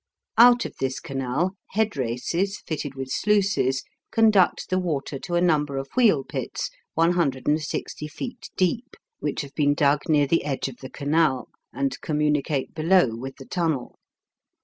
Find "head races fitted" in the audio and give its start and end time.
1.73-2.95